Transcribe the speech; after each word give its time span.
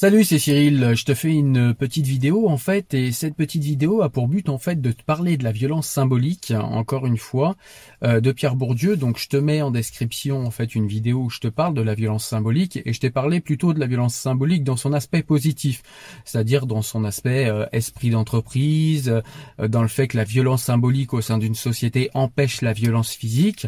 Salut, 0.00 0.24
c'est 0.24 0.38
Cyril. 0.38 0.94
Je 0.94 1.04
te 1.04 1.12
fais 1.12 1.34
une 1.34 1.74
petite 1.74 2.06
vidéo 2.06 2.48
en 2.48 2.56
fait, 2.56 2.94
et 2.94 3.12
cette 3.12 3.34
petite 3.34 3.62
vidéo 3.62 4.00
a 4.00 4.08
pour 4.08 4.28
but 4.28 4.48
en 4.48 4.56
fait 4.56 4.80
de 4.80 4.92
te 4.92 5.02
parler 5.02 5.36
de 5.36 5.44
la 5.44 5.52
violence 5.52 5.86
symbolique, 5.86 6.54
encore 6.56 7.04
une 7.04 7.18
fois, 7.18 7.54
euh, 8.02 8.22
de 8.22 8.32
Pierre 8.32 8.56
Bourdieu. 8.56 8.96
Donc 8.96 9.18
je 9.18 9.28
te 9.28 9.36
mets 9.36 9.60
en 9.60 9.70
description 9.70 10.46
en 10.46 10.50
fait 10.50 10.74
une 10.74 10.86
vidéo 10.86 11.24
où 11.24 11.28
je 11.28 11.40
te 11.40 11.48
parle 11.48 11.74
de 11.74 11.82
la 11.82 11.94
violence 11.94 12.24
symbolique, 12.24 12.80
et 12.82 12.94
je 12.94 12.98
t'ai 12.98 13.10
parlé 13.10 13.40
plutôt 13.40 13.74
de 13.74 13.78
la 13.78 13.86
violence 13.86 14.14
symbolique 14.14 14.64
dans 14.64 14.78
son 14.78 14.94
aspect 14.94 15.22
positif, 15.22 15.82
c'est-à-dire 16.24 16.64
dans 16.64 16.80
son 16.80 17.04
aspect 17.04 17.50
euh, 17.50 17.66
esprit 17.72 18.08
d'entreprise, 18.08 19.20
euh, 19.60 19.68
dans 19.68 19.82
le 19.82 19.88
fait 19.88 20.08
que 20.08 20.16
la 20.16 20.24
violence 20.24 20.62
symbolique 20.62 21.12
au 21.12 21.20
sein 21.20 21.36
d'une 21.36 21.54
société 21.54 22.08
empêche 22.14 22.62
la 22.62 22.72
violence 22.72 23.12
physique. 23.12 23.66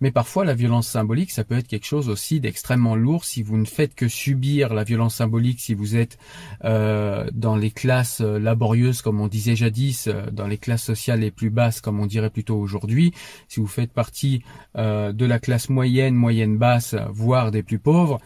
Mais 0.00 0.12
parfois 0.12 0.44
la 0.44 0.54
violence 0.54 0.86
symbolique, 0.86 1.32
ça 1.32 1.42
peut 1.42 1.58
être 1.58 1.66
quelque 1.66 1.86
chose 1.86 2.08
aussi 2.08 2.38
d'extrêmement 2.38 2.94
lourd 2.94 3.24
si 3.24 3.42
vous 3.42 3.56
ne 3.56 3.64
faites 3.64 3.96
que 3.96 4.06
subir 4.06 4.74
la 4.74 4.84
violence 4.84 5.16
symbolique. 5.16 5.71
Vous 5.74 5.96
êtes 5.96 6.18
euh, 6.64 7.28
dans 7.32 7.56
les 7.56 7.70
classes 7.70 8.20
euh, 8.20 8.38
laborieuses, 8.38 9.02
comme 9.02 9.20
on 9.20 9.28
disait 9.28 9.56
jadis, 9.56 10.08
euh, 10.08 10.30
dans 10.30 10.46
les 10.46 10.58
classes 10.58 10.84
sociales 10.84 11.20
les 11.20 11.30
plus 11.30 11.50
basses, 11.50 11.80
comme 11.80 12.00
on 12.00 12.06
dirait 12.06 12.30
plutôt 12.30 12.56
aujourd'hui, 12.56 13.12
si 13.48 13.60
vous 13.60 13.66
faites 13.66 13.92
partie 13.92 14.42
de 14.74 15.26
la 15.26 15.38
classe 15.38 15.68
moyenne, 15.68 16.14
moyenne 16.14 16.56
basse, 16.56 16.94
voire 17.10 17.50
des 17.50 17.62
plus 17.62 17.78
pauvres, 17.78 18.20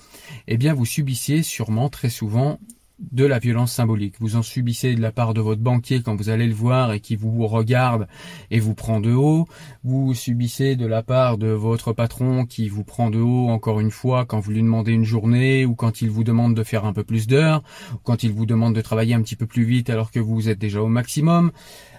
eh 0.46 0.56
bien 0.56 0.74
vous 0.74 0.84
subissez 0.84 1.42
sûrement 1.42 1.88
très 1.88 2.10
souvent 2.10 2.58
de 2.98 3.24
la 3.24 3.38
violence 3.38 3.72
symbolique. 3.72 4.16
Vous 4.20 4.36
en 4.36 4.42
subissez 4.42 4.94
de 4.94 5.02
la 5.02 5.12
part 5.12 5.34
de 5.34 5.40
votre 5.40 5.60
banquier 5.60 6.02
quand 6.02 6.16
vous 6.16 6.30
allez 6.30 6.46
le 6.46 6.54
voir 6.54 6.92
et 6.92 7.00
qui 7.00 7.16
vous 7.16 7.46
regarde 7.46 8.08
et 8.50 8.58
vous 8.58 8.74
prend 8.74 9.00
de 9.00 9.12
haut. 9.12 9.46
Vous 9.84 10.14
subissez 10.14 10.76
de 10.76 10.86
la 10.86 11.02
part 11.02 11.36
de 11.36 11.48
votre 11.48 11.92
patron 11.92 12.46
qui 12.46 12.68
vous 12.68 12.84
prend 12.84 13.10
de 13.10 13.20
haut 13.20 13.48
encore 13.48 13.80
une 13.80 13.90
fois 13.90 14.24
quand 14.24 14.40
vous 14.40 14.52
lui 14.52 14.62
demandez 14.62 14.92
une 14.92 15.04
journée 15.04 15.66
ou 15.66 15.74
quand 15.74 16.00
il 16.00 16.10
vous 16.10 16.24
demande 16.24 16.54
de 16.54 16.62
faire 16.62 16.84
un 16.84 16.92
peu 16.92 17.04
plus 17.04 17.26
d'heures 17.26 17.62
quand 18.02 18.22
il 18.22 18.32
vous 18.32 18.46
demande 18.46 18.74
de 18.74 18.80
travailler 18.80 19.14
un 19.14 19.22
petit 19.22 19.36
peu 19.36 19.46
plus 19.46 19.64
vite 19.64 19.90
alors 19.90 20.10
que 20.10 20.20
vous 20.20 20.48
êtes 20.48 20.58
déjà 20.58 20.80
au 20.80 20.88
maximum. 20.88 21.52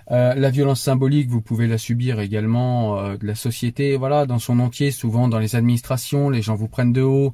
Euh, 0.09 0.36
la 0.36 0.50
violence 0.50 0.81
symbolique, 0.81 1.30
vous 1.30 1.41
pouvez 1.41 1.68
la 1.68 1.78
subir 1.78 2.19
également 2.19 2.97
euh, 2.97 3.18
de 3.18 3.28
la 3.28 3.36
société, 3.36 3.97
voilà, 3.97 4.25
dans 4.25 4.40
son 4.40 4.59
entier, 4.59 4.91
souvent 4.91 5.28
dans 5.28 5.40
les 5.40 5.56
administrations, 5.56 6.30
les 6.30 6.41
gens 6.41 6.56
vous 6.56 6.69
prennent 6.69 6.94
de 6.94 7.02
haut. 7.02 7.34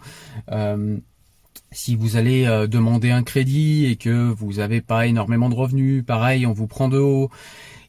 Euh, 0.51 0.97
si 1.71 1.95
vous 1.95 2.17
allez 2.17 2.45
euh, 2.45 2.67
demander 2.67 3.11
un 3.11 3.23
crédit 3.23 3.85
et 3.85 3.95
que 3.95 4.31
vous 4.31 4.53
n'avez 4.53 4.81
pas 4.81 5.07
énormément 5.07 5.49
de 5.49 5.55
revenus, 5.55 6.05
pareil, 6.05 6.45
on 6.45 6.53
vous 6.53 6.67
prend 6.67 6.87
de 6.87 6.99
haut. 6.99 7.29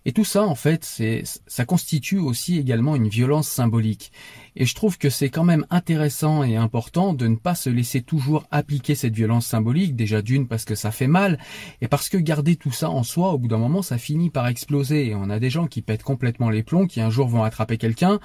Et 0.06 0.12
tout 0.12 0.24
ça, 0.24 0.44
en 0.44 0.54
fait, 0.54 0.84
c'est, 0.84 1.22
ça 1.46 1.64
constitue 1.64 2.18
aussi 2.18 2.58
également 2.58 2.94
une 2.94 3.08
violence 3.08 3.48
symbolique. 3.48 4.12
Et 4.54 4.66
je 4.66 4.74
trouve 4.74 4.98
que 4.98 5.08
c'est 5.08 5.30
quand 5.30 5.44
même 5.44 5.66
intéressant 5.70 6.44
et 6.44 6.56
important 6.56 7.14
de 7.14 7.26
ne 7.26 7.36
pas 7.36 7.54
se 7.54 7.70
laisser 7.70 8.02
toujours 8.02 8.46
appliquer 8.50 8.94
cette 8.94 9.14
violence 9.14 9.46
symbolique, 9.46 9.96
déjà 9.96 10.20
d'une 10.20 10.46
parce 10.46 10.66
que 10.66 10.74
ça 10.74 10.90
fait 10.90 11.06
mal, 11.06 11.38
et 11.80 11.88
parce 11.88 12.10
que 12.10 12.18
garder 12.18 12.56
tout 12.56 12.70
ça 12.70 12.90
en 12.90 13.02
soi, 13.02 13.32
au 13.32 13.38
bout 13.38 13.48
d'un 13.48 13.58
moment, 13.58 13.80
ça 13.80 13.96
finit 13.96 14.28
par 14.28 14.46
exploser. 14.46 15.06
Et 15.06 15.14
on 15.14 15.30
a 15.30 15.40
des 15.40 15.50
gens 15.50 15.66
qui 15.66 15.80
pètent 15.80 16.02
complètement 16.02 16.50
les 16.50 16.62
plombs, 16.62 16.86
qui 16.86 17.00
un 17.00 17.10
jour 17.10 17.26
vont 17.26 17.42
attraper 17.42 17.78
quelqu'un, 17.78 18.20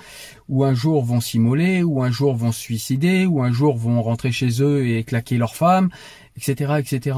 ou 0.50 0.66
un 0.66 0.74
jour 0.74 1.06
vont 1.06 1.22
s'immoler, 1.22 1.82
ou 1.82 2.04
un 2.04 2.12
jour 2.12 2.36
vont 2.36 2.52
se 2.52 2.60
suicider, 2.60 3.26
ou 3.26 3.42
un 3.42 3.54
jour 3.54 3.78
vont 3.78 4.02
rentrer 4.02 4.34
chez 4.34 4.62
eux 4.62 4.86
et 4.86 5.06
claquer 5.06 5.38
leur 5.38 5.56
femme, 5.56 5.90
etc., 6.36 6.74
etc. 6.80 7.16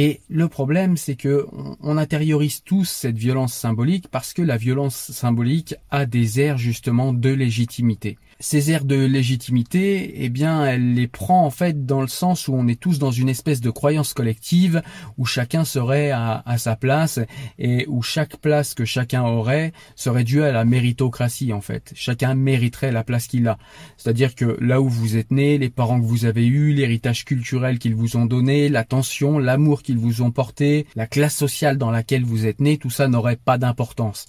Et 0.00 0.20
le 0.28 0.46
problème, 0.46 0.96
c'est 0.96 1.16
que 1.16 1.44
on 1.80 1.96
intériorise 1.96 2.62
tous 2.62 2.84
cette 2.84 3.18
violence 3.18 3.52
symbolique 3.52 4.06
parce 4.06 4.32
que 4.32 4.42
la 4.42 4.56
violence 4.56 5.10
symbolique 5.10 5.74
a 5.90 6.06
des 6.06 6.40
airs 6.40 6.56
justement 6.56 7.12
de 7.12 7.30
légitimité 7.30 8.16
ces 8.40 8.70
airs 8.70 8.84
de 8.84 8.94
légitimité, 8.94 10.24
eh 10.24 10.28
bien, 10.28 10.64
elle 10.64 10.94
les 10.94 11.08
prend 11.08 11.44
en 11.44 11.50
fait 11.50 11.86
dans 11.86 12.00
le 12.00 12.08
sens 12.08 12.46
où 12.46 12.54
on 12.54 12.68
est 12.68 12.78
tous 12.78 12.98
dans 12.98 13.10
une 13.10 13.28
espèce 13.28 13.60
de 13.60 13.70
croyance 13.70 14.14
collective 14.14 14.82
où 15.16 15.26
chacun 15.26 15.64
serait 15.64 16.10
à, 16.12 16.44
sa 16.56 16.76
place 16.76 17.18
et 17.58 17.86
où 17.88 18.02
chaque 18.02 18.36
place 18.36 18.74
que 18.74 18.84
chacun 18.84 19.22
aurait 19.22 19.72
serait 19.96 20.24
due 20.24 20.42
à 20.42 20.52
la 20.52 20.64
méritocratie 20.64 21.52
en 21.52 21.60
fait. 21.60 21.92
Chacun 21.94 22.34
mériterait 22.34 22.92
la 22.92 23.04
place 23.04 23.26
qu'il 23.26 23.48
a. 23.48 23.58
C'est-à-dire 23.96 24.34
que 24.34 24.56
là 24.60 24.80
où 24.80 24.88
vous 24.88 25.16
êtes 25.16 25.32
né, 25.32 25.58
les 25.58 25.70
parents 25.70 26.00
que 26.00 26.06
vous 26.06 26.24
avez 26.24 26.46
eus, 26.46 26.72
l'héritage 26.72 27.24
culturel 27.24 27.78
qu'ils 27.78 27.96
vous 27.96 28.16
ont 28.16 28.26
donné, 28.26 28.68
l'attention, 28.68 29.38
l'amour 29.38 29.82
qu'ils 29.82 29.98
vous 29.98 30.22
ont 30.22 30.30
porté, 30.30 30.86
la 30.94 31.06
classe 31.06 31.34
sociale 31.34 31.76
dans 31.76 31.90
laquelle 31.90 32.24
vous 32.24 32.46
êtes 32.46 32.60
né, 32.60 32.78
tout 32.78 32.90
ça 32.90 33.08
n'aurait 33.08 33.36
pas 33.36 33.58
d'importance 33.58 34.26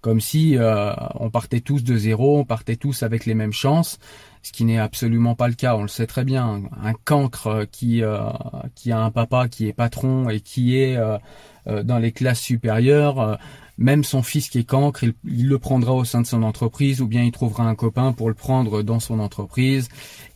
comme 0.00 0.20
si 0.20 0.56
euh, 0.56 0.92
on 1.14 1.30
partait 1.30 1.60
tous 1.60 1.82
de 1.84 1.96
zéro, 1.96 2.38
on 2.38 2.44
partait 2.44 2.76
tous 2.76 3.02
avec 3.02 3.26
les 3.26 3.34
mêmes 3.34 3.52
chances, 3.52 3.98
ce 4.42 4.52
qui 4.52 4.64
n'est 4.64 4.78
absolument 4.78 5.34
pas 5.34 5.48
le 5.48 5.54
cas. 5.54 5.76
On 5.76 5.82
le 5.82 5.88
sait 5.88 6.06
très 6.06 6.24
bien. 6.24 6.62
Un 6.82 6.92
cancre 6.92 7.66
qui 7.70 8.02
euh, 8.02 8.20
qui 8.74 8.92
a 8.92 9.00
un 9.00 9.10
papa 9.10 9.48
qui 9.48 9.68
est 9.68 9.72
patron 9.72 10.28
et 10.28 10.40
qui 10.40 10.78
est 10.78 10.96
euh, 10.96 11.82
dans 11.82 11.98
les 11.98 12.12
classes 12.12 12.40
supérieures 12.40 13.38
même 13.78 14.04
son 14.04 14.22
fils 14.22 14.48
qui 14.48 14.58
est 14.58 14.64
cancre, 14.64 15.04
il, 15.04 15.48
le 15.48 15.58
prendra 15.58 15.92
au 15.92 16.04
sein 16.04 16.22
de 16.22 16.26
son 16.26 16.42
entreprise 16.42 17.00
ou 17.00 17.06
bien 17.06 17.22
il 17.22 17.32
trouvera 17.32 17.64
un 17.64 17.74
copain 17.74 18.12
pour 18.12 18.28
le 18.28 18.34
prendre 18.34 18.82
dans 18.82 19.00
son 19.00 19.18
entreprise 19.18 19.88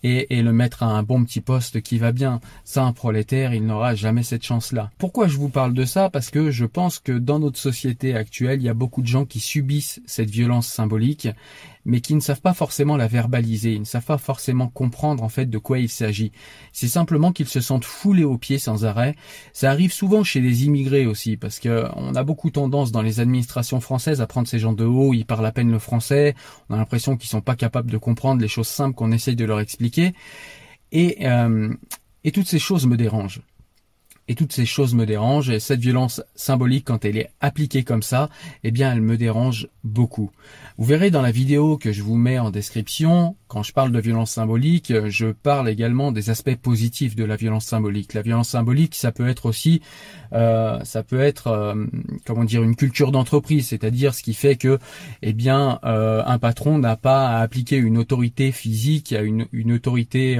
et, 0.02 0.38
et 0.38 0.42
le 0.42 0.52
mettre 0.52 0.82
à 0.82 0.87
un 0.87 1.02
bon 1.02 1.25
petit 1.25 1.40
poste 1.40 1.81
qui 1.81 1.98
va 1.98 2.12
bien. 2.12 2.40
Ça, 2.64 2.84
un 2.84 2.92
prolétaire, 2.92 3.54
il 3.54 3.64
n'aura 3.64 3.94
jamais 3.94 4.22
cette 4.22 4.44
chance-là. 4.44 4.90
Pourquoi 4.98 5.28
je 5.28 5.37
vous 5.37 5.48
parle 5.48 5.75
de 5.75 5.84
ça? 5.84 6.10
Parce 6.10 6.31
que 6.31 6.50
je 6.50 6.66
pense 6.66 6.98
que 6.98 7.12
dans 7.12 7.38
notre 7.38 7.58
société 7.58 8.14
actuelle, 8.14 8.60
il 8.60 8.64
y 8.64 8.69
a 8.69 8.75
beaucoup 8.75 9.02
de 9.02 9.06
gens 9.06 9.25
qui 9.25 9.40
subissent 9.40 10.00
cette 10.06 10.31
violence 10.31 10.69
symbolique 10.69 11.28
mais 11.84 12.00
qui 12.00 12.14
ne 12.14 12.20
savent 12.20 12.40
pas 12.40 12.54
forcément 12.54 12.96
la 12.96 13.06
verbaliser, 13.06 13.72
ils 13.72 13.80
ne 13.80 13.84
savent 13.84 14.04
pas 14.04 14.18
forcément 14.18 14.68
comprendre 14.68 15.22
en 15.22 15.28
fait 15.28 15.46
de 15.46 15.58
quoi 15.58 15.78
il 15.78 15.88
s'agit. 15.88 16.32
C'est 16.72 16.88
simplement 16.88 17.32
qu'ils 17.32 17.48
se 17.48 17.60
sentent 17.60 17.84
foulés 17.84 18.24
aux 18.24 18.38
pieds 18.38 18.58
sans 18.58 18.84
arrêt. 18.84 19.16
Ça 19.52 19.70
arrive 19.70 19.92
souvent 19.92 20.24
chez 20.24 20.40
les 20.40 20.64
immigrés 20.64 21.06
aussi, 21.06 21.36
parce 21.36 21.58
que 21.58 21.86
on 21.96 22.14
a 22.14 22.24
beaucoup 22.24 22.50
tendance 22.50 22.92
dans 22.92 23.02
les 23.02 23.20
administrations 23.20 23.80
françaises 23.80 24.20
à 24.20 24.26
prendre 24.26 24.48
ces 24.48 24.58
gens 24.58 24.72
de 24.72 24.84
haut, 24.84 25.14
ils 25.14 25.24
parlent 25.24 25.46
à 25.46 25.52
peine 25.52 25.70
le 25.70 25.78
français, 25.78 26.34
on 26.68 26.74
a 26.74 26.78
l'impression 26.78 27.16
qu'ils 27.16 27.30
sont 27.30 27.40
pas 27.40 27.56
capables 27.56 27.90
de 27.90 27.98
comprendre 27.98 28.40
les 28.40 28.48
choses 28.48 28.68
simples 28.68 28.94
qu'on 28.94 29.12
essaye 29.12 29.36
de 29.36 29.44
leur 29.44 29.60
expliquer, 29.60 30.12
et, 30.92 31.26
euh, 31.26 31.72
et 32.24 32.32
toutes 32.32 32.48
ces 32.48 32.58
choses 32.58 32.86
me 32.86 32.96
dérangent. 32.96 33.40
Et 34.30 34.36
toutes 34.36 34.52
ces 34.52 34.64
choses 34.64 34.94
me 34.94 35.06
dérangent. 35.06 35.50
Et 35.50 35.58
cette 35.58 35.80
violence 35.80 36.22
symbolique, 36.36 36.84
quand 36.84 37.04
elle 37.04 37.16
est 37.16 37.30
appliquée 37.40 37.82
comme 37.82 38.04
ça, 38.04 38.30
eh 38.62 38.70
bien, 38.70 38.92
elle 38.92 39.00
me 39.00 39.16
dérange 39.16 39.66
beaucoup. 39.82 40.30
Vous 40.78 40.84
verrez 40.84 41.10
dans 41.10 41.20
la 41.20 41.32
vidéo 41.32 41.76
que 41.78 41.90
je 41.90 42.04
vous 42.04 42.14
mets 42.14 42.38
en 42.38 42.50
description, 42.50 43.34
quand 43.50 43.64
je 43.64 43.72
parle 43.72 43.90
de 43.90 43.98
violence 43.98 44.30
symbolique, 44.30 44.92
je 45.08 45.26
parle 45.26 45.68
également 45.68 46.12
des 46.12 46.30
aspects 46.30 46.54
positifs 46.54 47.16
de 47.16 47.24
la 47.24 47.34
violence 47.34 47.66
symbolique. 47.66 48.14
La 48.14 48.22
violence 48.22 48.50
symbolique, 48.50 48.94
ça 48.94 49.10
peut 49.10 49.28
être 49.28 49.46
aussi, 49.46 49.82
euh, 50.32 50.78
ça 50.84 51.02
peut 51.02 51.18
être, 51.18 51.48
euh, 51.48 51.74
comment 52.24 52.44
dire, 52.44 52.62
une 52.62 52.76
culture 52.76 53.10
d'entreprise, 53.10 53.66
c'est-à-dire 53.66 54.14
ce 54.14 54.22
qui 54.22 54.34
fait 54.34 54.54
que, 54.54 54.78
eh 55.22 55.32
bien, 55.32 55.80
euh, 55.82 56.22
un 56.24 56.38
patron 56.38 56.78
n'a 56.78 56.94
pas 56.94 57.30
à 57.30 57.40
appliquer 57.40 57.76
une 57.76 57.98
autorité 57.98 58.52
physique, 58.52 59.12
une, 59.20 59.46
une 59.52 59.72
autorité, 59.72 60.38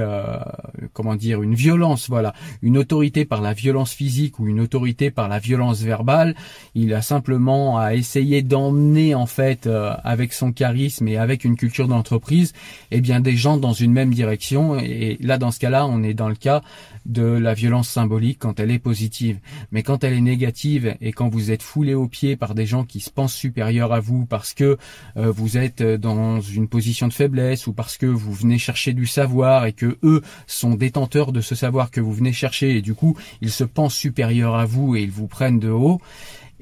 comment 0.93 1.15
dire, 1.15 1.41
une 1.41 1.55
violence, 1.55 2.09
voilà, 2.09 2.33
une 2.61 2.77
autorité 2.77 3.25
par 3.25 3.41
la 3.41 3.53
violence 3.53 3.93
physique 3.93 4.39
ou 4.39 4.47
une 4.47 4.59
autorité 4.59 5.11
par 5.11 5.27
la 5.27 5.39
violence 5.39 5.81
verbale. 5.81 6.35
Il 6.75 6.93
a 6.93 7.01
simplement 7.01 7.77
à 7.77 7.93
essayer 7.95 8.41
d'emmener 8.41 9.15
en 9.15 9.25
fait 9.25 9.67
avec 10.03 10.33
son 10.33 10.51
charisme 10.51 11.07
et 11.07 11.17
avec 11.17 11.43
une 11.43 11.55
culture 11.55 11.87
d'entreprise, 11.87 12.53
eh 12.91 13.01
bien 13.01 13.19
des 13.19 13.35
gens 13.35 13.57
dans 13.57 13.73
une 13.73 13.91
même 13.91 14.13
direction. 14.13 14.79
Et 14.79 15.17
là, 15.21 15.37
dans 15.37 15.51
ce 15.51 15.59
cas-là, 15.59 15.85
on 15.85 16.03
est 16.03 16.13
dans 16.13 16.29
le 16.29 16.35
cas 16.35 16.61
de 17.05 17.23
la 17.23 17.53
violence 17.53 17.89
symbolique 17.89 18.39
quand 18.39 18.59
elle 18.59 18.71
est 18.71 18.79
positive. 18.79 19.39
Mais 19.71 19.83
quand 19.83 20.03
elle 20.03 20.13
est 20.13 20.21
négative 20.21 20.95
et 21.01 21.11
quand 21.11 21.29
vous 21.29 21.51
êtes 21.51 21.63
foulé 21.63 21.93
aux 21.93 22.07
pieds 22.07 22.35
par 22.35 22.55
des 22.55 22.65
gens 22.65 22.83
qui 22.83 22.99
se 22.99 23.09
pensent 23.09 23.33
supérieurs 23.33 23.93
à 23.93 23.99
vous 23.99 24.25
parce 24.25 24.53
que 24.53 24.77
euh, 25.17 25.31
vous 25.31 25.57
êtes 25.57 25.81
dans 25.81 26.41
une 26.41 26.67
position 26.67 27.07
de 27.07 27.13
faiblesse 27.13 27.67
ou 27.67 27.73
parce 27.73 27.97
que 27.97 28.05
vous 28.05 28.33
venez 28.33 28.57
chercher 28.57 28.93
du 28.93 29.07
savoir 29.07 29.65
et 29.65 29.73
que 29.73 29.97
eux 30.03 30.21
sont 30.71 30.77
détenteurs 30.77 31.31
de 31.31 31.41
ce 31.41 31.55
savoir 31.55 31.91
que 31.91 31.99
vous 31.99 32.13
venez 32.13 32.33
chercher 32.33 32.77
et 32.77 32.81
du 32.81 32.93
coup 32.93 33.17
ils 33.41 33.51
se 33.51 33.63
pensent 33.63 33.95
supérieurs 33.95 34.55
à 34.55 34.65
vous 34.65 34.95
et 34.95 35.01
ils 35.01 35.11
vous 35.11 35.27
prennent 35.27 35.59
de 35.59 35.69
haut, 35.69 35.99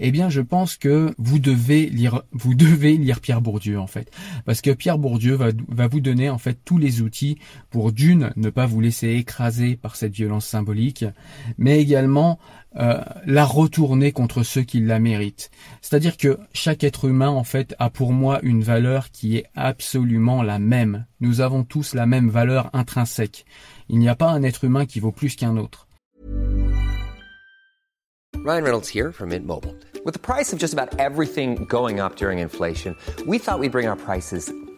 eh 0.02 0.12
bien, 0.12 0.30
je 0.30 0.40
pense 0.40 0.78
que 0.78 1.14
vous 1.18 1.40
devez 1.40 1.88
lire, 1.88 2.24
vous 2.32 2.56
devez 2.56 2.96
lire 2.96 3.20
Pierre 3.20 3.42
Bourdieu 3.42 3.78
en 3.78 3.88
fait, 3.88 4.10
parce 4.46 4.62
que 4.62 4.72
Pierre 4.72 4.98
Bourdieu 4.98 5.36
va, 5.36 5.88
vous 5.88 6.00
donner 6.00 6.30
en 6.30 6.38
fait 6.38 6.58
tous 6.64 6.78
les 6.78 7.02
outils 7.02 7.38
pour 7.70 7.92
d'une 7.92 8.32
ne 8.38 8.50
pas 8.50 8.66
vous 8.66 8.80
laisser 8.80 9.10
écraser 9.10 9.76
par 9.76 9.98
cette 9.98 10.14
violence 10.14 10.46
symbolique, 10.46 11.04
mais 11.58 11.82
également 11.82 12.40
euh, 12.78 13.02
la 13.26 13.44
retourner 13.44 14.14
contre 14.14 14.44
ceux 14.44 14.62
qui 14.62 14.80
la 14.80 15.00
méritent. 15.00 15.52
C'est-à-dire 15.82 16.16
que 16.16 16.40
chaque 16.54 16.86
être 16.86 17.06
humain 17.06 17.30
en 17.30 17.44
fait 17.44 17.76
a 17.78 17.90
pour 17.90 18.14
moi 18.14 18.40
une 18.42 18.64
valeur 18.64 19.12
qui 19.12 19.36
est 19.36 19.48
absolument 19.56 20.44
la 20.44 20.60
même. 20.60 21.06
Nous 21.20 21.42
avons 21.42 21.66
tous 21.66 21.94
la 21.94 22.06
même 22.06 22.30
valeur 22.30 22.70
intrinsèque. 22.72 23.46
Il 23.90 23.98
n'y 23.98 24.08
a 24.08 24.16
pas 24.16 24.30
un 24.30 24.44
être 24.44 24.64
humain 24.64 24.86
qui 24.86 25.00
vaut 25.00 25.12
plus 25.12 25.36
qu'un 25.36 25.58
autre. 25.58 25.88
Ryan 28.46 28.64
Reynolds 28.64 28.88
here 28.88 29.12
from 29.12 29.30
Mint 29.30 29.46
Mobile. 29.46 29.76
With 30.06 30.14
the 30.14 30.20
price 30.20 30.54
of 30.54 30.60
just 30.60 30.74
about 30.74 30.98
everything 30.98 31.66
going 31.66 32.00
up 32.00 32.16
during 32.16 32.40
inflation, 32.40 32.96
we 33.28 33.38
thought 33.38 33.60
we'd 33.60 33.72
bring 33.72 33.88
our 33.88 33.98
prices 33.98 34.52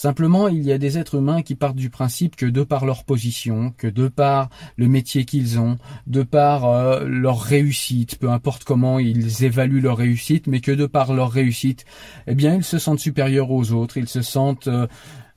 Simplement, 0.00 0.48
il 0.48 0.62
y 0.62 0.72
a 0.72 0.78
des 0.78 0.96
êtres 0.96 1.16
humains 1.16 1.42
qui 1.42 1.54
partent 1.54 1.76
du 1.76 1.90
principe 1.90 2.34
que 2.34 2.46
de 2.46 2.62
par 2.62 2.86
leur 2.86 3.04
position, 3.04 3.74
que 3.76 3.86
de 3.86 4.08
par 4.08 4.48
le 4.78 4.88
métier 4.88 5.26
qu'ils 5.26 5.60
ont, 5.60 5.76
de 6.06 6.22
par 6.22 6.64
euh, 6.64 7.04
leur 7.04 7.38
réussite, 7.38 8.16
peu 8.16 8.30
importe 8.30 8.64
comment 8.64 8.98
ils 8.98 9.44
évaluent 9.44 9.82
leur 9.82 9.98
réussite, 9.98 10.46
mais 10.46 10.60
que 10.60 10.72
de 10.72 10.86
par 10.86 11.12
leur 11.12 11.30
réussite, 11.30 11.84
eh 12.26 12.34
bien, 12.34 12.54
ils 12.54 12.64
se 12.64 12.78
sentent 12.78 12.98
supérieurs 12.98 13.50
aux 13.50 13.72
autres, 13.72 13.98
ils 13.98 14.08
se 14.08 14.22
sentent 14.22 14.68
euh, 14.68 14.86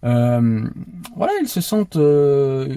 euh, 0.03 0.67
voilà, 1.15 1.33
ils 1.41 1.47
se 1.47 1.61
sentent 1.61 1.95
euh, 1.95 2.75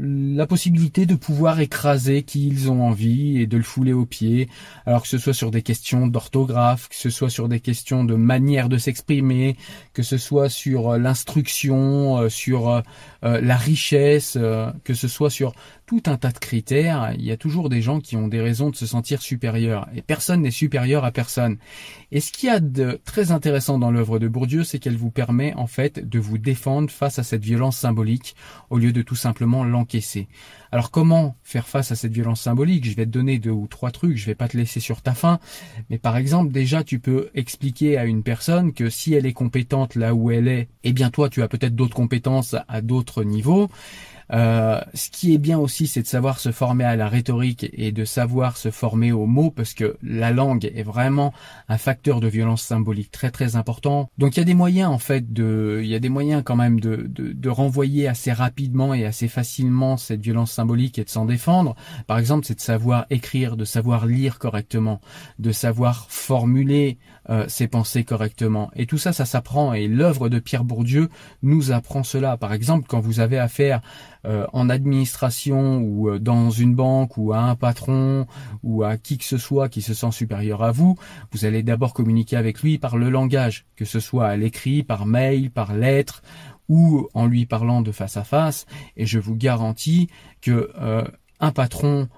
la 0.00 0.46
possibilité 0.46 1.04
de 1.04 1.14
pouvoir 1.14 1.60
écraser 1.60 2.22
qui 2.22 2.46
ils 2.46 2.70
ont 2.70 2.86
envie 2.86 3.40
et 3.40 3.46
de 3.46 3.56
le 3.56 3.62
fouler 3.62 3.92
aux 3.92 4.06
pieds, 4.06 4.48
alors 4.86 5.02
que 5.02 5.08
ce 5.08 5.18
soit 5.18 5.34
sur 5.34 5.50
des 5.50 5.62
questions 5.62 6.06
d'orthographe, 6.06 6.88
que 6.88 6.96
ce 6.96 7.10
soit 7.10 7.30
sur 7.30 7.48
des 7.48 7.60
questions 7.60 8.04
de 8.04 8.14
manière 8.14 8.68
de 8.68 8.78
s'exprimer, 8.78 9.56
que 9.92 10.02
ce 10.02 10.16
soit 10.16 10.48
sur 10.48 10.90
euh, 10.90 10.98
l'instruction, 10.98 12.28
sur 12.28 12.82
la 13.22 13.56
richesse, 13.56 14.38
que 14.84 14.94
ce 14.94 15.08
soit 15.08 15.30
sur 15.30 15.52
tout 15.86 16.02
un 16.06 16.16
tas 16.16 16.32
de 16.32 16.38
critères, 16.38 17.14
il 17.16 17.24
y 17.24 17.30
a 17.30 17.36
toujours 17.36 17.68
des 17.68 17.80
gens 17.80 18.00
qui 18.00 18.16
ont 18.16 18.26
des 18.26 18.40
raisons 18.40 18.70
de 18.70 18.76
se 18.76 18.86
sentir 18.86 19.22
supérieurs. 19.22 19.88
Et 19.94 20.02
personne 20.02 20.42
n'est 20.42 20.50
supérieur 20.50 21.04
à 21.04 21.12
personne. 21.12 21.58
Et 22.10 22.20
ce 22.20 22.32
qu'il 22.32 22.48
y 22.48 22.52
a 22.52 22.58
de 22.58 23.00
très 23.04 23.30
intéressant 23.30 23.78
dans 23.78 23.92
l'œuvre 23.92 24.18
de 24.18 24.26
Bourdieu, 24.26 24.64
c'est 24.64 24.80
qu'elle 24.80 24.96
vous 24.96 25.12
permet 25.12 25.54
en 25.54 25.68
fait 25.68 26.06
de 26.06 26.18
vous 26.18 26.38
défendre 26.46 26.90
face 26.90 27.18
à 27.18 27.24
cette 27.24 27.44
violence 27.44 27.76
symbolique 27.76 28.36
au 28.70 28.78
lieu 28.78 28.92
de 28.92 29.02
tout 29.02 29.16
simplement 29.16 29.64
l'encaisser. 29.64 30.28
Alors 30.70 30.92
comment 30.92 31.36
faire 31.42 31.66
face 31.66 31.90
à 31.90 31.96
cette 31.96 32.12
violence 32.12 32.40
symbolique? 32.40 32.84
Je 32.84 32.94
vais 32.94 33.04
te 33.04 33.10
donner 33.10 33.40
deux 33.40 33.50
ou 33.50 33.66
trois 33.66 33.90
trucs, 33.90 34.16
je 34.16 34.26
vais 34.26 34.36
pas 34.36 34.46
te 34.46 34.56
laisser 34.56 34.78
sur 34.78 35.02
ta 35.02 35.14
faim, 35.14 35.40
mais 35.90 35.98
par 35.98 36.16
exemple 36.16 36.52
déjà 36.52 36.84
tu 36.84 37.00
peux 37.00 37.30
expliquer 37.34 37.98
à 37.98 38.04
une 38.04 38.22
personne 38.22 38.72
que 38.72 38.88
si 38.90 39.12
elle 39.12 39.26
est 39.26 39.32
compétente 39.32 39.96
là 39.96 40.14
où 40.14 40.30
elle 40.30 40.46
est, 40.46 40.68
eh 40.84 40.92
bien 40.92 41.10
toi 41.10 41.28
tu 41.28 41.42
as 41.42 41.48
peut-être 41.48 41.74
d'autres 41.74 41.96
compétences 41.96 42.54
à 42.68 42.80
d'autres 42.80 43.24
niveaux. 43.24 43.68
Euh, 44.32 44.80
ce 44.94 45.10
qui 45.10 45.34
est 45.34 45.38
bien 45.38 45.58
aussi, 45.58 45.86
c'est 45.86 46.02
de 46.02 46.06
savoir 46.06 46.38
se 46.38 46.52
former 46.52 46.84
à 46.84 46.96
la 46.96 47.08
rhétorique 47.08 47.68
et 47.72 47.92
de 47.92 48.04
savoir 48.04 48.56
se 48.56 48.70
former 48.70 49.12
aux 49.12 49.26
mots, 49.26 49.50
parce 49.50 49.74
que 49.74 49.96
la 50.02 50.30
langue 50.32 50.70
est 50.74 50.82
vraiment 50.82 51.32
un 51.68 51.78
facteur 51.78 52.20
de 52.20 52.28
violence 52.28 52.62
symbolique 52.62 53.10
très 53.10 53.30
très 53.30 53.56
important. 53.56 54.10
Donc 54.18 54.36
il 54.36 54.40
y 54.40 54.42
a 54.42 54.44
des 54.44 54.54
moyens 54.54 54.90
en 54.90 54.98
fait 54.98 55.32
de, 55.32 55.80
il 55.82 55.88
y 55.88 55.94
a 55.94 56.00
des 56.00 56.08
moyens 56.08 56.42
quand 56.44 56.56
même 56.56 56.80
de, 56.80 57.06
de, 57.08 57.32
de 57.32 57.48
renvoyer 57.48 58.08
assez 58.08 58.32
rapidement 58.32 58.94
et 58.94 59.04
assez 59.04 59.28
facilement 59.28 59.96
cette 59.96 60.20
violence 60.20 60.52
symbolique 60.52 60.98
et 60.98 61.04
de 61.04 61.10
s'en 61.10 61.24
défendre. 61.24 61.76
Par 62.06 62.18
exemple, 62.18 62.46
c'est 62.46 62.56
de 62.56 62.60
savoir 62.60 63.06
écrire, 63.10 63.56
de 63.56 63.64
savoir 63.64 64.06
lire 64.06 64.38
correctement, 64.38 65.00
de 65.38 65.52
savoir 65.52 66.06
formuler 66.08 66.98
euh, 67.28 67.44
ses 67.48 67.66
pensées 67.66 68.04
correctement. 68.04 68.70
Et 68.76 68.86
tout 68.86 68.98
ça, 68.98 69.12
ça 69.12 69.24
s'apprend. 69.24 69.72
Et 69.72 69.88
l'œuvre 69.88 70.28
de 70.28 70.38
Pierre 70.38 70.64
Bourdieu 70.64 71.08
nous 71.42 71.72
apprend 71.72 72.02
cela. 72.02 72.36
Par 72.36 72.52
exemple, 72.52 72.86
quand 72.88 73.00
vous 73.00 73.20
avez 73.20 73.38
affaire 73.38 73.80
euh, 74.26 74.46
en 74.52 74.68
administration 74.68 75.78
ou 75.78 76.08
euh, 76.08 76.18
dans 76.18 76.50
une 76.50 76.74
banque 76.74 77.16
ou 77.16 77.32
à 77.32 77.38
un 77.38 77.54
patron 77.54 78.26
ou 78.62 78.82
à 78.82 78.96
qui 78.96 79.18
que 79.18 79.24
ce 79.24 79.38
soit 79.38 79.68
qui 79.68 79.82
se 79.82 79.94
sent 79.94 80.10
supérieur 80.10 80.62
à 80.62 80.72
vous, 80.72 80.96
vous 81.32 81.44
allez 81.44 81.62
d'abord 81.62 81.94
communiquer 81.94 82.36
avec 82.36 82.60
lui 82.62 82.78
par 82.78 82.96
le 82.96 83.08
langage, 83.08 83.66
que 83.76 83.84
ce 83.84 84.00
soit 84.00 84.26
à 84.26 84.36
l'écrit, 84.36 84.82
par 84.82 85.06
mail, 85.06 85.50
par 85.50 85.74
lettre 85.74 86.22
ou 86.68 87.08
en 87.14 87.26
lui 87.26 87.46
parlant 87.46 87.82
de 87.82 87.92
face 87.92 88.16
à 88.16 88.24
face. 88.24 88.66
Et 88.96 89.06
je 89.06 89.18
vous 89.18 89.36
garantis 89.36 90.08
que 90.40 90.70
euh, 90.80 91.04
un 91.38 91.52
patron 91.52 92.08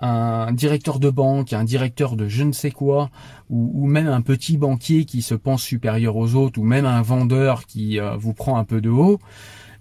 un 0.00 0.52
directeur 0.52 0.98
de 0.98 1.10
banque, 1.10 1.52
un 1.52 1.64
directeur 1.64 2.16
de 2.16 2.28
je 2.28 2.44
ne 2.44 2.52
sais 2.52 2.70
quoi, 2.70 3.10
ou, 3.48 3.86
même 3.86 4.06
un 4.06 4.22
petit 4.22 4.56
banquier 4.56 5.04
qui 5.04 5.22
se 5.22 5.34
pense 5.34 5.62
supérieur 5.62 6.16
aux 6.16 6.34
autres, 6.34 6.58
ou 6.58 6.64
même 6.64 6.86
un 6.86 7.02
vendeur 7.02 7.66
qui 7.66 7.98
vous 8.18 8.32
prend 8.32 8.56
un 8.56 8.64
peu 8.64 8.80
de 8.80 8.90
haut, 8.90 9.18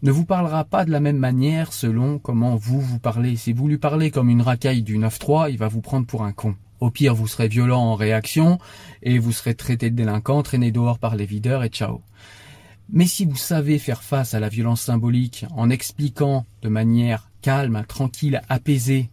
ne 0.01 0.11
vous 0.11 0.25
parlera 0.25 0.63
pas 0.63 0.85
de 0.85 0.91
la 0.91 0.99
même 0.99 1.17
manière 1.17 1.73
selon 1.73 2.19
comment 2.19 2.55
vous 2.55 2.79
vous 2.79 2.99
parlez. 2.99 3.35
Si 3.35 3.53
vous 3.53 3.67
lui 3.67 3.77
parlez 3.77 4.11
comme 4.11 4.29
une 4.29 4.41
racaille 4.41 4.81
du 4.81 4.97
9-3, 4.97 5.51
il 5.51 5.57
va 5.57 5.67
vous 5.67 5.81
prendre 5.81 6.05
pour 6.05 6.23
un 6.23 6.31
con. 6.31 6.55
Au 6.79 6.89
pire, 6.89 7.13
vous 7.13 7.27
serez 7.27 7.49
violent 7.49 7.81
en 7.81 7.95
réaction 7.95 8.57
et 9.03 9.19
vous 9.19 9.33
serez 9.33 9.55
traité 9.55 9.89
de 9.89 9.95
délinquant, 9.95 10.41
traîné 10.43 10.71
dehors 10.71 10.99
par 10.99 11.15
les 11.15 11.25
videurs 11.25 11.63
et 11.63 11.69
ciao. 11.69 12.01
Mais 12.91 13.05
si 13.05 13.25
vous 13.25 13.35
savez 13.35 13.77
faire 13.77 14.01
face 14.01 14.33
à 14.33 14.39
la 14.39 14.49
violence 14.49 14.81
symbolique 14.81 15.45
en 15.55 15.69
expliquant 15.69 16.45
de 16.61 16.69
manière 16.69 17.29
calme, 17.41 17.83
tranquille, 17.87 18.41
apaisée, 18.49 19.09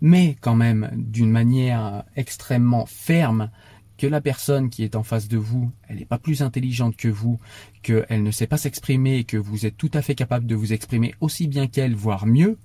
mais 0.00 0.36
quand 0.40 0.54
même 0.54 0.90
d'une 0.94 1.30
manière 1.30 2.04
extrêmement 2.16 2.86
ferme, 2.86 3.50
que 3.96 4.06
la 4.06 4.20
personne 4.20 4.70
qui 4.70 4.82
est 4.82 4.96
en 4.96 5.02
face 5.02 5.28
de 5.28 5.36
vous, 5.36 5.70
elle 5.88 5.98
n'est 5.98 6.04
pas 6.04 6.18
plus 6.18 6.42
intelligente 6.42 6.96
que 6.96 7.08
vous, 7.08 7.38
qu'elle 7.82 8.22
ne 8.22 8.30
sait 8.30 8.46
pas 8.46 8.56
s'exprimer 8.56 9.18
et 9.18 9.24
que 9.24 9.36
vous 9.36 9.66
êtes 9.66 9.76
tout 9.76 9.90
à 9.94 10.02
fait 10.02 10.14
capable 10.14 10.46
de 10.46 10.54
vous 10.54 10.72
exprimer 10.72 11.14
aussi 11.20 11.46
bien 11.46 11.66
qu'elle, 11.68 11.94
voire 11.94 12.26
mieux, 12.26 12.58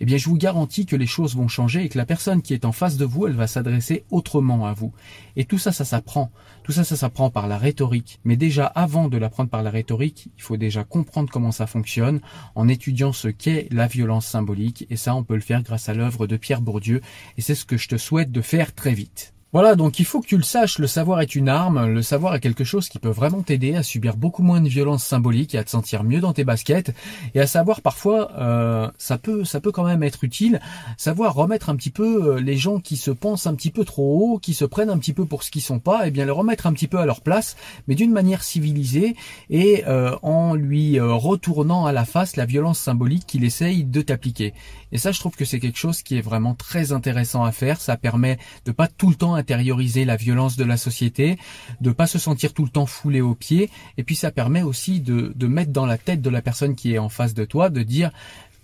eh 0.00 0.04
bien 0.04 0.16
je 0.16 0.28
vous 0.28 0.36
garantis 0.36 0.86
que 0.86 0.96
les 0.96 1.06
choses 1.06 1.34
vont 1.34 1.48
changer 1.48 1.84
et 1.84 1.88
que 1.88 1.98
la 1.98 2.06
personne 2.06 2.42
qui 2.42 2.54
est 2.54 2.64
en 2.64 2.72
face 2.72 2.96
de 2.96 3.04
vous, 3.04 3.26
elle 3.26 3.34
va 3.34 3.46
s'adresser 3.46 4.04
autrement 4.10 4.66
à 4.66 4.72
vous. 4.74 4.92
Et 5.34 5.44
tout 5.44 5.58
ça, 5.58 5.72
ça 5.72 5.84
s'apprend. 5.84 6.30
Tout 6.62 6.72
ça, 6.72 6.84
ça 6.84 6.96
s'apprend 6.96 7.30
par 7.30 7.48
la 7.48 7.58
rhétorique. 7.58 8.20
Mais 8.24 8.36
déjà, 8.36 8.66
avant 8.66 9.08
de 9.08 9.16
l'apprendre 9.18 9.50
par 9.50 9.62
la 9.62 9.70
rhétorique, 9.70 10.28
il 10.36 10.42
faut 10.42 10.56
déjà 10.56 10.84
comprendre 10.84 11.30
comment 11.30 11.52
ça 11.52 11.66
fonctionne 11.66 12.20
en 12.54 12.68
étudiant 12.68 13.12
ce 13.12 13.28
qu'est 13.28 13.68
la 13.70 13.86
violence 13.86 14.26
symbolique. 14.26 14.86
Et 14.90 14.96
ça, 14.96 15.14
on 15.14 15.24
peut 15.24 15.34
le 15.34 15.40
faire 15.40 15.62
grâce 15.62 15.88
à 15.88 15.94
l'œuvre 15.94 16.26
de 16.26 16.36
Pierre 16.36 16.62
Bourdieu. 16.62 17.00
Et 17.36 17.40
c'est 17.40 17.54
ce 17.54 17.64
que 17.64 17.76
je 17.76 17.88
te 17.88 17.96
souhaite 17.96 18.32
de 18.32 18.40
faire 18.40 18.74
très 18.74 18.94
vite. 18.94 19.35
Voilà, 19.56 19.74
donc 19.74 19.98
il 19.98 20.04
faut 20.04 20.20
que 20.20 20.26
tu 20.26 20.36
le 20.36 20.42
saches, 20.42 20.78
le 20.78 20.86
savoir 20.86 21.22
est 21.22 21.34
une 21.34 21.48
arme, 21.48 21.86
le 21.86 22.02
savoir 22.02 22.34
est 22.34 22.40
quelque 22.40 22.62
chose 22.62 22.90
qui 22.90 22.98
peut 22.98 23.08
vraiment 23.08 23.40
t'aider 23.40 23.74
à 23.74 23.82
subir 23.82 24.18
beaucoup 24.18 24.42
moins 24.42 24.60
de 24.60 24.68
violence 24.68 25.02
symbolique 25.02 25.54
et 25.54 25.58
à 25.58 25.64
te 25.64 25.70
sentir 25.70 26.04
mieux 26.04 26.20
dans 26.20 26.34
tes 26.34 26.44
baskets, 26.44 26.92
et 27.34 27.40
à 27.40 27.46
savoir 27.46 27.80
parfois, 27.80 28.32
euh, 28.32 28.90
ça 28.98 29.16
peut 29.16 29.44
ça 29.44 29.62
peut 29.62 29.72
quand 29.72 29.84
même 29.84 30.02
être 30.02 30.24
utile, 30.24 30.60
savoir 30.98 31.32
remettre 31.32 31.70
un 31.70 31.76
petit 31.76 31.88
peu 31.88 32.34
euh, 32.34 32.38
les 32.38 32.58
gens 32.58 32.80
qui 32.80 32.98
se 32.98 33.10
pensent 33.10 33.46
un 33.46 33.54
petit 33.54 33.70
peu 33.70 33.86
trop 33.86 34.34
haut, 34.34 34.38
qui 34.38 34.52
se 34.52 34.66
prennent 34.66 34.90
un 34.90 34.98
petit 34.98 35.14
peu 35.14 35.24
pour 35.24 35.42
ce 35.42 35.50
qu'ils 35.50 35.62
sont 35.62 35.78
pas, 35.78 36.04
et 36.04 36.08
eh 36.08 36.10
bien 36.10 36.26
les 36.26 36.32
remettre 36.32 36.66
un 36.66 36.74
petit 36.74 36.86
peu 36.86 36.98
à 36.98 37.06
leur 37.06 37.22
place, 37.22 37.56
mais 37.88 37.94
d'une 37.94 38.12
manière 38.12 38.42
civilisée, 38.42 39.16
et 39.48 39.84
euh, 39.86 40.14
en 40.20 40.54
lui 40.54 41.00
retournant 41.00 41.86
à 41.86 41.92
la 41.92 42.04
face 42.04 42.36
la 42.36 42.44
violence 42.44 42.78
symbolique 42.78 43.24
qu'il 43.26 43.42
essaye 43.42 43.84
de 43.84 44.02
t'appliquer. 44.02 44.52
Et 44.92 44.98
ça, 44.98 45.12
je 45.12 45.18
trouve 45.18 45.34
que 45.34 45.46
c'est 45.46 45.60
quelque 45.60 45.78
chose 45.78 46.02
qui 46.02 46.18
est 46.18 46.20
vraiment 46.20 46.54
très 46.54 46.92
intéressant 46.92 47.42
à 47.42 47.52
faire, 47.52 47.80
ça 47.80 47.96
permet 47.96 48.36
de 48.66 48.72
pas 48.72 48.86
tout 48.86 49.08
le 49.08 49.14
temps 49.14 49.34
intérioriser 49.46 50.04
la 50.04 50.16
violence 50.16 50.56
de 50.56 50.64
la 50.64 50.76
société, 50.76 51.38
de 51.80 51.92
pas 51.92 52.08
se 52.08 52.18
sentir 52.18 52.52
tout 52.52 52.64
le 52.64 52.68
temps 52.68 52.86
foulé 52.86 53.20
aux 53.20 53.36
pieds, 53.36 53.70
et 53.96 54.02
puis 54.02 54.16
ça 54.16 54.32
permet 54.32 54.62
aussi 54.62 54.98
de, 55.00 55.32
de 55.36 55.46
mettre 55.46 55.70
dans 55.70 55.86
la 55.86 55.98
tête 55.98 56.20
de 56.20 56.30
la 56.30 56.42
personne 56.42 56.74
qui 56.74 56.94
est 56.94 56.98
en 56.98 57.08
face 57.08 57.32
de 57.32 57.44
toi, 57.44 57.70
de 57.70 57.82
dire 57.84 58.10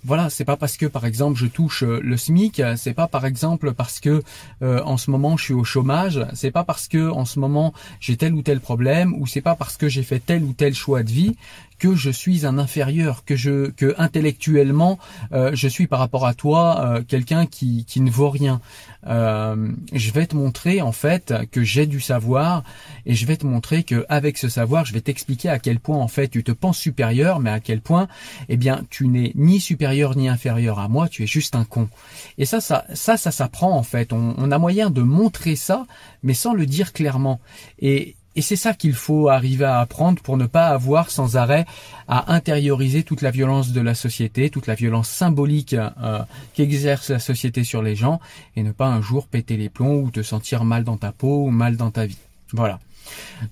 voilà, 0.04 0.30
c'est 0.30 0.44
pas 0.44 0.56
parce 0.56 0.76
que 0.76 0.86
par 0.86 1.06
exemple 1.06 1.38
je 1.38 1.46
touche 1.46 1.84
euh, 1.84 2.00
le 2.02 2.16
SMIC, 2.16 2.60
c'est 2.76 2.92
pas 2.92 3.06
par 3.06 3.24
exemple 3.24 3.72
parce 3.72 4.00
que 4.00 4.24
euh, 4.60 4.82
en 4.82 4.96
ce 4.96 5.12
moment 5.12 5.36
je 5.36 5.44
suis 5.44 5.54
au 5.54 5.62
chômage, 5.62 6.26
c'est 6.34 6.50
pas 6.50 6.64
parce 6.64 6.88
que 6.88 7.08
en 7.08 7.24
ce 7.24 7.38
moment 7.38 7.72
j'ai 8.00 8.16
tel 8.16 8.34
ou 8.34 8.42
tel 8.42 8.58
problème, 8.58 9.14
ou 9.20 9.28
c'est 9.28 9.40
pas 9.40 9.54
parce 9.54 9.76
que 9.76 9.88
j'ai 9.88 10.02
fait 10.02 10.18
tel 10.18 10.42
ou 10.42 10.52
tel 10.52 10.74
choix 10.74 11.04
de 11.04 11.10
vie 11.10 11.36
que 11.82 11.96
je 11.96 12.10
suis 12.10 12.46
un 12.46 12.58
inférieur, 12.58 13.24
que 13.24 13.34
je 13.34 13.70
que 13.70 13.92
intellectuellement 13.98 15.00
euh, 15.32 15.50
je 15.52 15.66
suis 15.66 15.88
par 15.88 15.98
rapport 15.98 16.26
à 16.28 16.32
toi 16.32 16.62
euh, 16.78 17.02
quelqu'un 17.02 17.44
qui, 17.44 17.84
qui 17.86 18.00
ne 18.00 18.08
vaut 18.08 18.30
rien. 18.30 18.60
Euh, 19.08 19.68
je 19.92 20.12
vais 20.12 20.28
te 20.28 20.36
montrer 20.36 20.80
en 20.80 20.92
fait 20.92 21.34
que 21.50 21.64
j'ai 21.64 21.86
du 21.86 22.00
savoir 22.00 22.62
et 23.04 23.16
je 23.16 23.26
vais 23.26 23.36
te 23.36 23.44
montrer 23.44 23.82
que 23.82 24.06
avec 24.08 24.38
ce 24.38 24.48
savoir, 24.48 24.84
je 24.84 24.92
vais 24.92 25.00
t'expliquer 25.00 25.48
à 25.48 25.58
quel 25.58 25.80
point 25.80 25.98
en 25.98 26.06
fait 26.06 26.28
tu 26.28 26.44
te 26.44 26.52
penses 26.52 26.78
supérieur, 26.78 27.40
mais 27.40 27.50
à 27.50 27.58
quel 27.58 27.80
point 27.80 28.06
eh 28.48 28.56
bien 28.56 28.84
tu 28.88 29.08
n'es 29.08 29.32
ni 29.34 29.58
supérieur 29.58 30.16
ni 30.16 30.28
inférieur 30.28 30.78
à 30.78 30.86
moi, 30.86 31.08
tu 31.08 31.24
es 31.24 31.26
juste 31.26 31.56
un 31.56 31.64
con. 31.64 31.88
Et 32.38 32.46
ça, 32.46 32.60
ça, 32.60 32.84
ça, 32.94 33.16
ça 33.16 33.32
s'apprend 33.32 33.76
en 33.76 33.82
fait. 33.82 34.12
On, 34.12 34.36
on 34.38 34.52
a 34.52 34.58
moyen 34.58 34.88
de 34.90 35.02
montrer 35.02 35.56
ça, 35.56 35.84
mais 36.22 36.34
sans 36.34 36.54
le 36.54 36.64
dire 36.64 36.92
clairement. 36.92 37.40
Et 37.80 38.14
et 38.34 38.42
c'est 38.42 38.56
ça 38.56 38.74
qu'il 38.74 38.94
faut 38.94 39.28
arriver 39.28 39.64
à 39.64 39.80
apprendre 39.80 40.22
pour 40.22 40.36
ne 40.36 40.46
pas 40.46 40.68
avoir 40.68 41.10
sans 41.10 41.36
arrêt 41.36 41.66
à 42.08 42.32
intérioriser 42.32 43.02
toute 43.02 43.22
la 43.22 43.30
violence 43.30 43.72
de 43.72 43.80
la 43.80 43.94
société, 43.94 44.50
toute 44.50 44.66
la 44.66 44.74
violence 44.74 45.08
symbolique 45.08 45.74
euh, 45.74 46.20
qu'exerce 46.54 47.10
la 47.10 47.18
société 47.18 47.64
sur 47.64 47.82
les 47.82 47.94
gens, 47.94 48.20
et 48.56 48.62
ne 48.62 48.72
pas 48.72 48.86
un 48.86 49.02
jour 49.02 49.26
péter 49.26 49.56
les 49.56 49.68
plombs 49.68 50.00
ou 50.00 50.10
te 50.10 50.22
sentir 50.22 50.64
mal 50.64 50.84
dans 50.84 50.96
ta 50.96 51.12
peau 51.12 51.44
ou 51.44 51.50
mal 51.50 51.76
dans 51.76 51.90
ta 51.90 52.06
vie. 52.06 52.18
Voilà. 52.52 52.78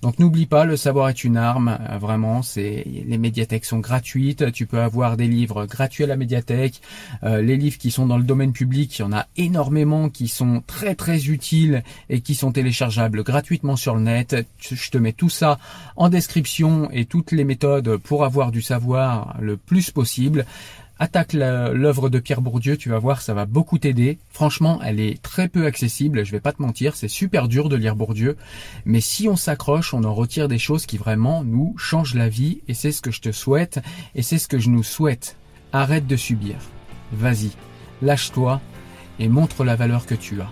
Donc 0.01 0.19
n'oublie 0.19 0.45
pas, 0.45 0.65
le 0.65 0.77
savoir 0.77 1.09
est 1.09 1.23
une 1.23 1.37
arme, 1.37 1.77
euh, 1.89 1.97
vraiment, 1.97 2.41
c'est 2.41 2.85
les 2.85 3.17
médiathèques 3.17 3.65
sont 3.65 3.79
gratuites, 3.79 4.51
tu 4.51 4.65
peux 4.65 4.79
avoir 4.79 5.17
des 5.17 5.27
livres 5.27 5.65
gratuits 5.65 6.03
à 6.03 6.07
la 6.07 6.15
médiathèque, 6.15 6.81
euh, 7.23 7.41
les 7.41 7.57
livres 7.57 7.77
qui 7.77 7.91
sont 7.91 8.05
dans 8.05 8.17
le 8.17 8.23
domaine 8.23 8.53
public, 8.53 8.97
il 8.97 9.01
y 9.01 9.05
en 9.05 9.13
a 9.13 9.27
énormément 9.37 10.09
qui 10.09 10.27
sont 10.27 10.63
très 10.65 10.95
très 10.95 11.27
utiles 11.27 11.83
et 12.09 12.21
qui 12.21 12.35
sont 12.35 12.51
téléchargeables 12.51 13.23
gratuitement 13.23 13.75
sur 13.75 13.95
le 13.95 14.01
net. 14.01 14.35
Je 14.59 14.89
te 14.89 14.97
mets 14.97 15.13
tout 15.13 15.29
ça 15.29 15.59
en 15.95 16.09
description 16.09 16.89
et 16.91 17.05
toutes 17.05 17.31
les 17.31 17.43
méthodes 17.43 17.97
pour 17.97 18.25
avoir 18.25 18.51
du 18.51 18.61
savoir 18.61 19.37
le 19.39 19.57
plus 19.57 19.91
possible 19.91 20.45
attaque 21.01 21.33
l'œuvre 21.33 22.09
de 22.09 22.19
Pierre 22.19 22.41
Bourdieu, 22.41 22.77
tu 22.77 22.89
vas 22.89 22.99
voir, 22.99 23.23
ça 23.23 23.33
va 23.33 23.47
beaucoup 23.47 23.79
t'aider. 23.79 24.19
Franchement, 24.29 24.79
elle 24.83 24.99
est 24.99 25.19
très 25.19 25.47
peu 25.47 25.65
accessible, 25.65 26.23
je 26.23 26.31
vais 26.31 26.39
pas 26.39 26.53
te 26.53 26.61
mentir, 26.61 26.95
c'est 26.95 27.07
super 27.07 27.47
dur 27.47 27.69
de 27.69 27.75
lire 27.75 27.95
Bourdieu, 27.95 28.37
mais 28.85 29.01
si 29.01 29.27
on 29.27 29.35
s'accroche, 29.35 29.95
on 29.95 30.03
en 30.03 30.13
retire 30.13 30.47
des 30.47 30.59
choses 30.59 30.85
qui 30.85 30.97
vraiment 30.97 31.43
nous 31.43 31.73
changent 31.75 32.13
la 32.13 32.29
vie, 32.29 32.61
et 32.67 32.75
c'est 32.75 32.91
ce 32.91 33.01
que 33.01 33.09
je 33.09 33.19
te 33.19 33.31
souhaite, 33.31 33.79
et 34.13 34.21
c'est 34.21 34.37
ce 34.37 34.47
que 34.47 34.59
je 34.59 34.69
nous 34.69 34.83
souhaite. 34.83 35.37
Arrête 35.73 36.05
de 36.05 36.15
subir. 36.15 36.57
Vas-y, 37.11 37.49
lâche-toi, 38.03 38.61
et 39.17 39.27
montre 39.27 39.63
la 39.63 39.75
valeur 39.75 40.05
que 40.05 40.15
tu 40.15 40.39
as. 40.39 40.51